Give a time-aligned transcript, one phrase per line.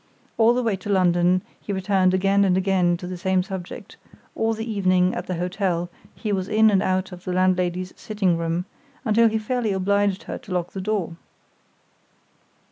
[0.39, 3.97] All the way to London, he returned again and again to the same subject;
[4.33, 8.35] all the evening, at the hotel, he was in and out of the landlady's sitting
[8.35, 8.65] room,
[9.05, 11.17] until he fairly obliged her to lock the door.